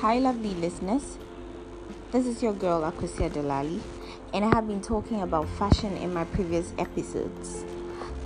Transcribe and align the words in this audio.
Hi, 0.00 0.18
lovely 0.18 0.54
listeners. 0.54 1.18
This 2.10 2.24
is 2.24 2.42
your 2.42 2.54
girl 2.54 2.90
Akusia 2.90 3.28
Delali, 3.28 3.82
and 4.32 4.46
I 4.46 4.48
have 4.54 4.66
been 4.66 4.80
talking 4.80 5.20
about 5.20 5.46
fashion 5.58 5.94
in 5.98 6.14
my 6.14 6.24
previous 6.24 6.72
episodes. 6.78 7.66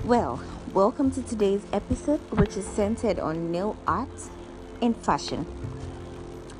Well, 0.04 0.40
welcome 0.72 1.10
to 1.10 1.22
today's 1.22 1.62
episode, 1.72 2.20
which 2.30 2.56
is 2.56 2.64
centered 2.64 3.18
on 3.18 3.50
nail 3.50 3.76
art 3.88 4.30
and 4.80 4.96
fashion 4.96 5.46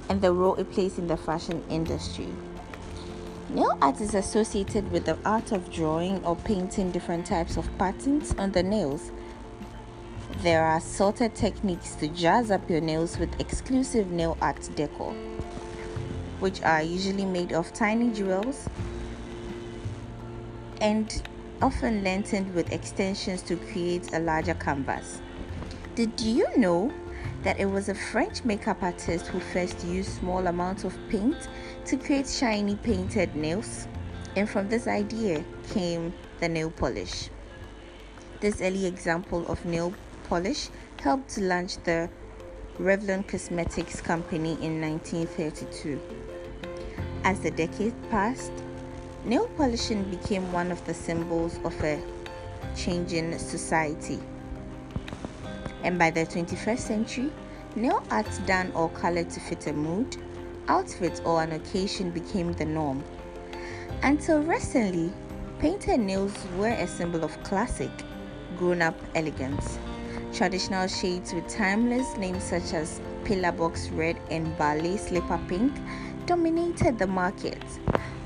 and 0.09 0.21
the 0.21 0.33
role 0.33 0.57
it 0.57 0.73
plays 0.73 0.99
in 0.99 1.07
the 1.07 1.17
fashion 1.17 1.63
industry. 1.71 2.31
Nail 3.51 3.79
art 3.81 4.01
is 4.01 4.17
associated 4.17 4.91
with 4.91 5.05
the 5.05 5.17
art 5.25 5.53
of 5.53 5.71
drawing 5.71 6.25
or 6.25 6.35
painting 6.35 6.91
different 6.91 7.25
types 7.25 7.57
of 7.57 7.71
patterns 7.79 8.35
on 8.37 8.51
the 8.51 8.65
nails 8.65 9.13
there 10.45 10.63
are 10.63 10.79
sorted 10.79 11.35
techniques 11.35 11.95
to 11.95 12.07
jazz 12.09 12.51
up 12.51 12.69
your 12.69 12.83
nails 12.83 13.19
with 13.19 13.41
exclusive 13.41 14.11
nail 14.11 14.37
art 14.43 14.69
decor, 14.75 15.15
which 16.39 16.61
are 16.61 16.83
usually 16.83 17.25
made 17.25 17.55
of 17.55 17.73
tiny 17.73 18.11
jewels 18.11 18.69
and 20.83 21.23
often 21.63 22.05
lengthened 22.05 22.55
with 22.55 22.71
extensions 22.75 23.41
to 23.41 23.57
create 23.57 24.13
a 24.13 24.19
larger 24.19 24.53
canvas. 24.53 25.23
Did 25.95 26.21
you 26.21 26.47
know 26.59 26.93
that 27.43 27.59
it 27.59 27.65
was 27.65 27.89
a 27.89 27.95
French 27.95 28.45
makeup 28.45 28.83
artist 28.83 29.29
who 29.29 29.41
first 29.41 29.83
used 29.87 30.11
small 30.11 30.47
amounts 30.47 30.85
of 30.85 30.95
paint 31.09 31.49
to 31.87 31.97
create 31.97 32.29
shiny 32.29 32.77
painted 32.77 33.35
nails? 33.35 33.89
And 34.37 34.47
from 34.47 34.69
this 34.69 34.89
idea 34.89 35.43
came 35.71 36.13
the 36.41 36.51
nail 36.51 36.71
polish. 36.71 37.31
This 38.41 38.61
early 38.61 38.85
example 38.85 39.47
of 39.47 39.65
nail 39.65 39.95
polish 40.25 40.69
helped 41.01 41.29
to 41.31 41.43
launch 41.43 41.77
the 41.85 42.09
Revlon 42.79 43.27
Cosmetics 43.29 44.01
Company 44.01 44.53
in 44.61 44.81
1932. 44.81 46.01
As 47.23 47.41
the 47.41 47.51
decade 47.51 47.95
passed, 48.11 48.53
nail 49.25 49.49
polishing 49.57 50.03
became 50.05 50.51
one 50.53 50.73
of 50.73 50.85
the 50.87 50.95
symbols 50.95 51.59
of 51.65 51.75
a 51.85 52.03
changing 52.77 53.39
society. 53.39 54.19
And 55.83 55.99
by 55.99 56.11
the 56.11 56.27
21st 56.27 56.79
century, 56.79 57.33
nail 57.77 58.03
art 58.11 58.27
done 58.47 58.73
or 58.75 58.89
colored 58.91 59.31
to 59.31 59.41
fit 59.41 59.67
a 59.67 59.73
mood, 59.73 60.17
outfit, 60.69 61.21
or 61.25 61.43
an 61.43 61.53
occasion 61.53 62.11
became 62.11 62.53
the 62.55 62.65
norm. 62.65 63.05
Until 64.03 64.43
recently, 64.43 65.13
painted 65.59 66.01
nails 66.01 66.35
were 66.57 66.69
a 66.69 66.87
symbol 66.87 67.25
of 67.25 67.43
classic, 67.43 67.91
grown 68.59 68.83
up 68.83 68.99
elegance. 69.15 69.79
Traditional 70.35 70.89
shades 70.89 71.33
with 71.33 71.47
timeless 71.47 72.17
names 72.17 72.43
such 72.43 72.75
as 72.75 73.01
Pillar 73.23 73.53
Box 73.53 73.89
Red 73.91 74.17
and 74.33 74.59
Ballet 74.59 74.97
Slipper 74.97 75.39
Pink 75.47 75.73
dominated 76.27 76.99
the 76.99 77.07
market. 77.07 77.63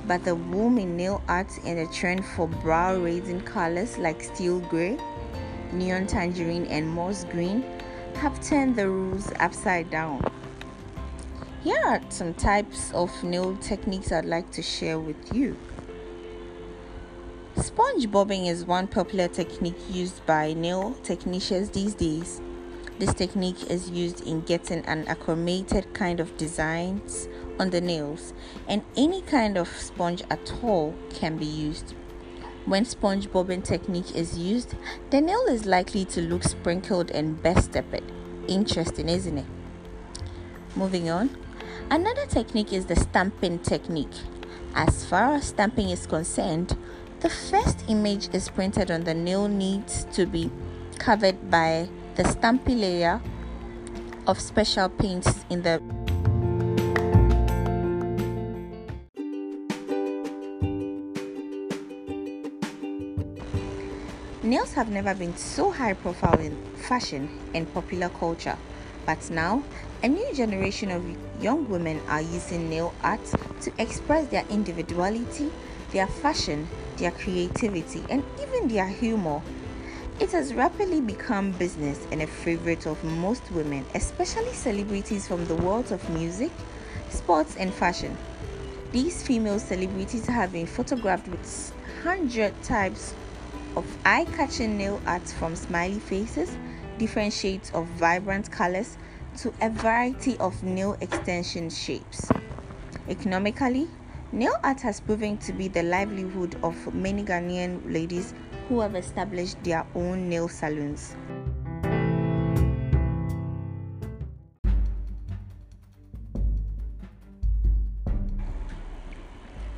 But 0.06 0.24
the 0.24 0.34
boom 0.34 0.78
in 0.78 0.96
nail 0.96 1.22
art 1.28 1.52
and 1.66 1.78
the 1.78 1.92
trend 1.92 2.24
for 2.24 2.48
brow 2.48 2.96
raising 2.96 3.42
colors 3.42 3.98
like 3.98 4.22
steel 4.22 4.60
gray, 4.60 4.96
neon 5.70 6.06
tangerine, 6.06 6.64
and 6.68 6.88
moss 6.88 7.24
green 7.24 7.62
have 8.14 8.42
turned 8.42 8.76
the 8.76 8.88
rules 8.88 9.30
upside 9.38 9.90
down. 9.90 10.24
Here 11.62 11.82
are 11.84 12.00
some 12.08 12.32
types 12.32 12.90
of 12.94 13.22
nail 13.22 13.54
techniques 13.58 14.12
I'd 14.12 14.24
like 14.24 14.50
to 14.52 14.62
share 14.62 14.98
with 14.98 15.34
you. 15.34 15.58
Sponge 17.60 18.08
bobbing 18.08 18.46
is 18.46 18.64
one 18.64 18.86
popular 18.86 19.26
technique 19.26 19.78
used 19.90 20.24
by 20.26 20.52
nail 20.52 20.94
technicians 21.02 21.70
these 21.70 21.92
days. 21.92 22.40
This 23.00 23.12
technique 23.12 23.68
is 23.68 23.90
used 23.90 24.24
in 24.24 24.42
getting 24.42 24.84
an 24.86 25.04
achromated 25.08 25.92
kind 25.92 26.20
of 26.20 26.36
designs 26.36 27.28
on 27.58 27.70
the 27.70 27.80
nails, 27.80 28.32
and 28.68 28.82
any 28.96 29.22
kind 29.22 29.58
of 29.58 29.66
sponge 29.68 30.22
at 30.30 30.52
all 30.62 30.94
can 31.10 31.36
be 31.36 31.46
used. 31.46 31.94
When 32.64 32.84
sponge 32.84 33.30
bobbing 33.32 33.62
technique 33.62 34.14
is 34.14 34.38
used, 34.38 34.76
the 35.10 35.20
nail 35.20 35.44
is 35.48 35.66
likely 35.66 36.04
to 36.06 36.20
look 36.22 36.44
sprinkled 36.44 37.10
and 37.10 37.42
best 37.42 37.70
stepped. 37.70 38.02
Interesting, 38.46 39.08
isn't 39.08 39.38
it? 39.38 39.46
Moving 40.76 41.10
on. 41.10 41.36
Another 41.90 42.26
technique 42.26 42.72
is 42.72 42.86
the 42.86 42.94
stamping 42.94 43.58
technique. 43.58 44.14
As 44.74 45.04
far 45.04 45.34
as 45.34 45.46
stamping 45.46 45.90
is 45.90 46.06
concerned, 46.06 46.76
the 47.20 47.28
first 47.28 47.84
image 47.88 48.32
is 48.32 48.48
printed 48.48 48.90
on 48.90 49.02
the 49.02 49.14
nail 49.14 49.48
needs 49.48 50.04
to 50.12 50.24
be 50.24 50.50
covered 50.98 51.50
by 51.50 51.88
the 52.14 52.22
stampy 52.22 52.78
layer 52.78 53.20
of 54.26 54.40
special 54.40 54.88
paints 54.88 55.44
in 55.50 55.62
the 55.62 55.82
Nails 64.40 64.72
have 64.74 64.88
never 64.88 65.14
been 65.14 65.36
so 65.36 65.70
high 65.70 65.92
profile 65.92 66.38
in 66.38 66.56
fashion 66.76 67.28
and 67.52 67.70
popular 67.74 68.08
culture, 68.08 68.56
but 69.04 69.28
now 69.30 69.62
a 70.02 70.08
new 70.08 70.32
generation 70.32 70.90
of 70.90 71.04
young 71.42 71.68
women 71.68 72.00
are 72.08 72.22
using 72.22 72.70
nail 72.70 72.94
art 73.02 73.20
to 73.60 73.72
express 73.76 74.26
their 74.28 74.44
individuality, 74.48 75.50
their 75.92 76.06
fashion, 76.06 76.68
their 76.96 77.10
creativity, 77.10 78.04
and 78.10 78.22
even 78.40 78.68
their 78.68 78.88
humor. 78.88 79.42
It 80.20 80.32
has 80.32 80.52
rapidly 80.52 81.00
become 81.00 81.52
business 81.52 82.04
and 82.10 82.22
a 82.22 82.26
favorite 82.26 82.86
of 82.86 83.02
most 83.04 83.50
women, 83.52 83.86
especially 83.94 84.52
celebrities 84.52 85.28
from 85.28 85.46
the 85.46 85.54
worlds 85.54 85.92
of 85.92 86.08
music, 86.10 86.50
sports, 87.08 87.56
and 87.56 87.72
fashion. 87.72 88.16
These 88.90 89.22
female 89.22 89.58
celebrities 89.58 90.26
have 90.26 90.52
been 90.52 90.66
photographed 90.66 91.28
with 91.28 91.72
100 92.02 92.62
types 92.62 93.14
of 93.76 93.86
eye 94.04 94.26
catching 94.36 94.76
nail 94.76 95.00
art 95.06 95.28
from 95.28 95.54
smiley 95.54 96.00
faces, 96.00 96.56
different 96.98 97.32
shades 97.32 97.70
of 97.74 97.86
vibrant 97.86 98.50
colors, 98.50 98.96
to 99.38 99.52
a 99.60 99.70
variety 99.70 100.36
of 100.38 100.60
nail 100.64 100.96
extension 101.00 101.70
shapes. 101.70 102.28
Economically, 103.08 103.88
Nail 104.30 104.52
art 104.62 104.78
has 104.82 105.00
proven 105.00 105.38
to 105.38 105.54
be 105.54 105.68
the 105.68 105.82
livelihood 105.82 106.54
of 106.62 106.94
many 106.94 107.24
Ghanaian 107.24 107.80
ladies 107.90 108.34
who 108.68 108.80
have 108.80 108.94
established 108.94 109.56
their 109.64 109.86
own 109.94 110.28
nail 110.28 110.48
salons. 110.48 111.16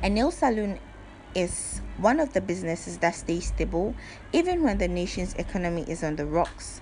A 0.03 0.09
nail 0.09 0.31
salon 0.31 0.77
is 1.33 1.79
one 1.97 2.19
of 2.19 2.33
the 2.33 2.41
businesses 2.41 2.97
that 2.97 3.15
stays 3.15 3.47
stable 3.47 3.95
even 4.33 4.63
when 4.63 4.77
the 4.77 4.87
nation's 4.89 5.33
economy 5.35 5.85
is 5.87 6.03
on 6.03 6.17
the 6.17 6.25
rocks. 6.25 6.81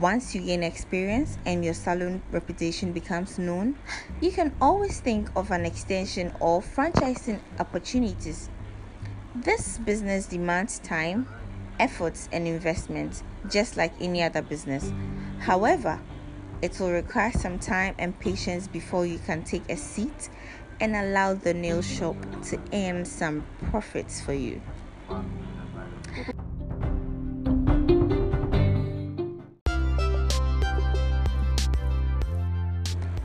Once 0.00 0.34
you 0.34 0.40
gain 0.40 0.62
experience 0.62 1.36
and 1.44 1.64
your 1.64 1.74
salon 1.74 2.22
reputation 2.30 2.92
becomes 2.92 3.38
known, 3.38 3.76
you 4.20 4.30
can 4.30 4.54
always 4.60 5.00
think 5.00 5.28
of 5.36 5.50
an 5.50 5.66
extension 5.66 6.32
or 6.40 6.60
franchising 6.62 7.40
opportunities. 7.58 8.48
This 9.34 9.78
business 9.78 10.26
demands 10.26 10.78
time, 10.78 11.26
efforts, 11.78 12.28
and 12.32 12.46
investment, 12.46 13.22
just 13.50 13.76
like 13.76 13.92
any 14.00 14.22
other 14.22 14.42
business. 14.42 14.92
However, 15.40 16.00
it 16.62 16.78
will 16.78 16.92
require 16.92 17.32
some 17.32 17.58
time 17.58 17.94
and 17.98 18.18
patience 18.20 18.68
before 18.68 19.04
you 19.04 19.18
can 19.18 19.42
take 19.42 19.68
a 19.68 19.76
seat 19.76 20.30
and 20.80 20.96
allow 20.96 21.34
the 21.34 21.52
nail 21.52 21.82
shop 21.82 22.16
to 22.44 22.58
earn 22.72 23.04
some 23.04 23.44
profits 23.70 24.20
for 24.20 24.32
you. 24.32 24.60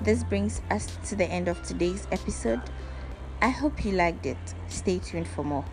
This 0.08 0.24
brings 0.24 0.62
us 0.72 0.88
to 1.10 1.18
the 1.18 1.26
end 1.26 1.50
of 1.50 1.62
today's 1.64 2.08
episode. 2.14 2.62
I 3.42 3.50
hope 3.50 3.84
you 3.84 3.92
liked 3.92 4.26
it. 4.26 4.38
Stay 4.70 5.00
tuned 5.00 5.28
for 5.28 5.44
more. 5.44 5.66